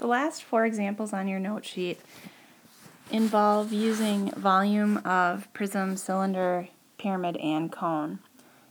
[0.00, 2.00] The last four examples on your note sheet
[3.10, 8.20] involve using volume of prism, cylinder, pyramid, and cone.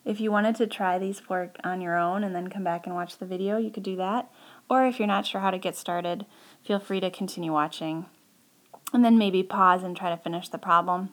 [0.03, 2.95] If you wanted to try these four on your own and then come back and
[2.95, 4.31] watch the video, you could do that.
[4.71, 6.25] Or if you're not sure how to get started,
[6.63, 8.07] feel free to continue watching.
[8.91, 11.09] And then maybe pause and try to finish the problem.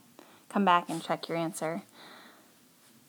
[0.48, 1.82] Come back and check your answer.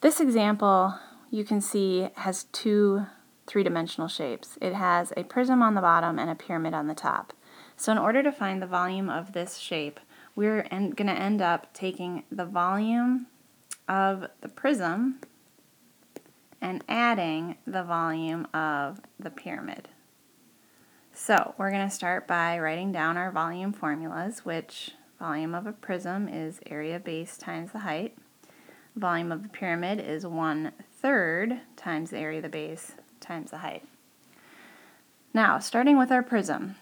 [0.01, 0.99] This example,
[1.31, 3.05] you can see, has two
[3.47, 4.57] three-dimensional shapes.
[4.61, 7.33] It has a prism on the bottom and a pyramid on the top.
[7.77, 9.99] So in order to find the volume of this shape,
[10.35, 13.27] we're going to end up taking the volume
[13.87, 15.19] of the prism
[16.61, 19.87] and adding the volume of the pyramid.
[21.13, 25.73] So we're going to start by writing down our volume formulas, which volume of a
[25.73, 28.17] prism is area base times the height.
[28.95, 33.59] Volume of a pyramid is one third times the area of the base times the
[33.59, 33.83] height.
[35.33, 36.75] Now, starting with our prism.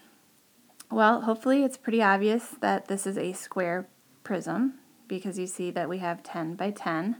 [0.90, 3.88] Well, hopefully it's pretty obvious that this is a square
[4.22, 4.74] prism
[5.08, 7.16] because you see that we have 10 by 10.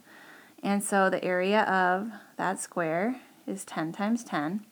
[0.62, 4.64] And so the area of that square is 10 times 10.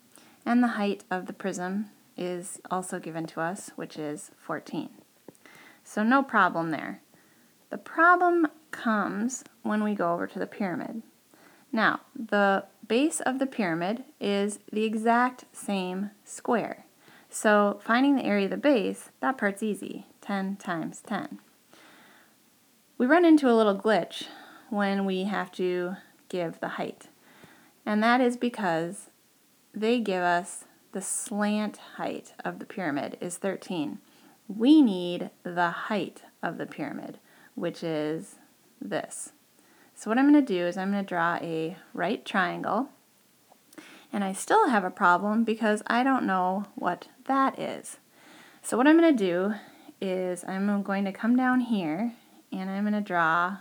[0.47, 4.91] And the height of the prism is also given to us, which is 14.
[5.83, 7.01] So no problem there.
[7.71, 11.03] The problem comes when we go over to the pyramid.
[11.75, 16.87] Now, the base of the pyramid is the exact same square.
[17.29, 21.41] So finding the area of the base, that part's easy, 10 times 10.
[22.97, 24.29] We run into a little glitch
[24.71, 25.97] when we have to
[26.29, 27.09] give the height.
[27.85, 29.11] And that is because
[29.75, 33.99] they give us the slant height of the pyramid is 13.
[34.47, 37.19] We need the height of the pyramid,
[37.57, 38.37] which is
[38.81, 39.33] this.
[39.95, 42.89] So what I'm going to do is I'm going to draw a right triangle.
[44.13, 47.99] And I still have a problem because I don't know what that is.
[48.63, 49.55] So what I'm going to do
[50.01, 52.13] is I'm going to come down here
[52.53, 53.59] and I'm going to draw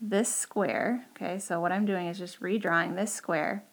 [0.00, 1.06] this square.
[1.10, 3.64] Okay, so what I'm doing is just redrawing this square.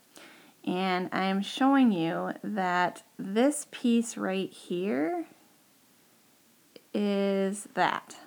[0.63, 5.25] And I'm showing you that this piece right here
[6.93, 8.17] is that.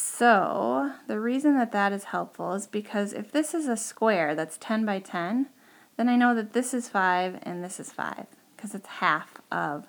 [0.00, 4.56] So the reason that that is helpful is because if this is a square that's
[4.56, 5.48] 10 by 10,
[5.96, 9.88] then I know that this is 5 and this is 5 because it's half of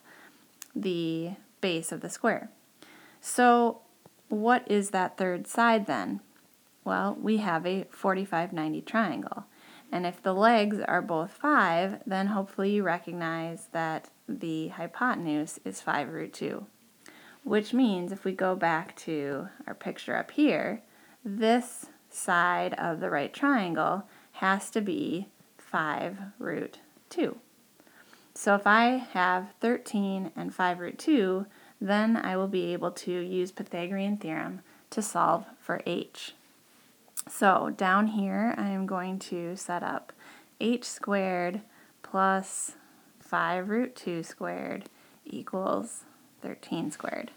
[0.75, 2.50] the base of the square.
[3.22, 3.81] So
[4.30, 6.22] what is that third side then?
[6.84, 9.46] Well, we have a 45-90 triangle.
[9.92, 15.81] And if the legs are both 5, then hopefully you recognize that the hypotenuse is
[15.81, 16.66] 5 root 2.
[17.44, 20.81] Which means if we go back to our picture up here,
[21.23, 25.27] this side of the right triangle has to be
[25.57, 26.79] 5 root
[27.09, 27.38] 2.
[28.33, 31.45] So if I have 13 and 5 root 2,
[31.81, 34.61] then I will be able to use Pythagorean theorem
[34.91, 36.33] to solve for h.
[37.27, 40.13] So down here I am going to set up
[40.59, 41.61] h squared
[42.01, 42.75] plus
[43.19, 44.89] 5 root 2 squared
[45.25, 46.06] equals
[46.41, 47.31] 13 squared.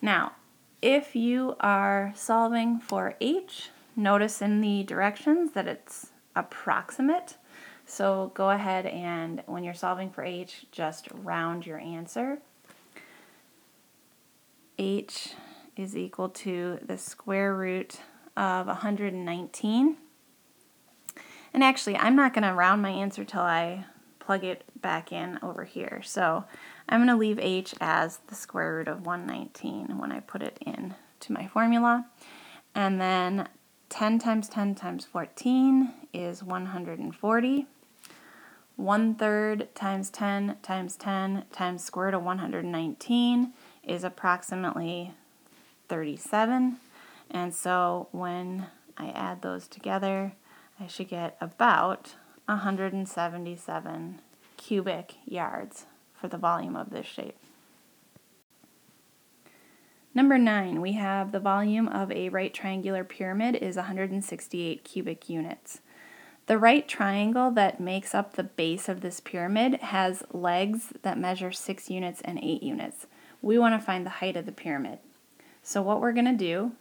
[0.00, 0.32] Now,
[0.82, 7.36] if you are solving for h, notice in the directions that it's approximate.
[7.84, 12.38] So go ahead and when you're solving for h, just round your answer
[14.80, 15.34] h
[15.76, 18.00] is equal to the square root
[18.36, 19.96] of 119.
[21.52, 23.84] And actually, I'm not going to round my answer till I
[24.18, 26.00] plug it back in over here.
[26.04, 26.44] So
[26.90, 30.58] I'm going to leave h as the square root of 119 when I put it
[30.66, 32.06] in to my formula.
[32.74, 33.48] And then
[33.90, 37.66] 10 times 10 times 14 is 140.
[38.74, 43.52] 1 third times 10 times 10 times square root of 119
[43.84, 45.14] is approximately
[45.88, 46.78] 37.
[47.30, 50.32] And so when I add those together,
[50.80, 54.20] I should get about 177
[54.56, 55.86] cubic yards
[56.20, 57.36] for the volume of this shape.
[60.14, 65.80] Number 9, we have the volume of a right triangular pyramid is 168 cubic units.
[66.46, 71.52] The right triangle that makes up the base of this pyramid has legs that measure
[71.52, 73.06] 6 units and 8 units
[73.42, 74.98] we want to find the height of the pyramid.
[75.62, 76.72] So what we're going to do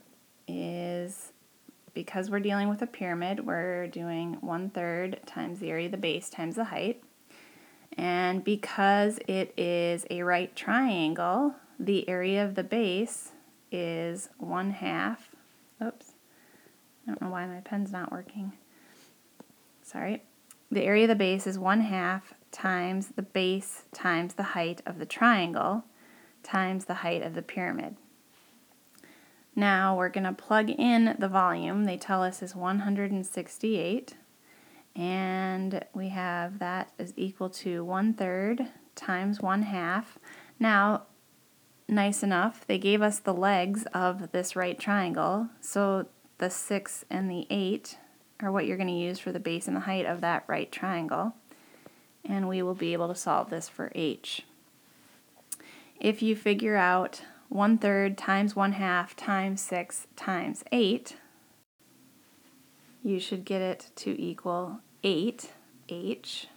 [0.48, 1.32] is,
[1.94, 5.98] because we're dealing with a pyramid, we're doing one third times the area of the
[5.98, 7.02] base times the height.
[7.98, 13.32] And because it is a right triangle, the area of the base
[13.72, 15.36] is one half.
[15.84, 16.14] Oops.
[17.04, 18.54] I don't know why my pen's not working.
[19.82, 20.24] Sorry.
[20.72, 25.00] The area of the base is one half times the base times the height of
[25.00, 25.84] the triangle
[26.44, 27.96] times the height of the pyramid.
[29.56, 31.86] Now we're going to plug in the volume.
[31.86, 34.16] They tell us is 168
[34.96, 40.18] and we have that is equal to one third times one half.
[40.60, 41.04] Now,
[41.88, 46.08] nice enough, they gave us the legs of this right triangle, so
[46.38, 47.98] the 6 and the 8
[48.42, 50.72] are what you're going to use for the base and the height of that right
[50.72, 51.36] triangle,
[52.24, 54.44] and we will be able to solve this for h.
[56.00, 61.18] If you figure out 1 third times 1 half times 6 times 8,
[63.04, 65.50] you should get it to equal 8,
[65.88, 66.48] h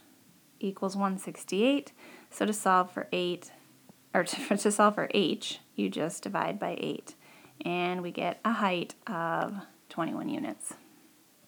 [0.59, 1.91] equals 168.
[2.29, 3.51] So to solve for 8,
[4.13, 7.15] or to, to solve for h, you just divide by 8.
[7.65, 9.53] And we get a height of
[9.89, 10.73] 21 units.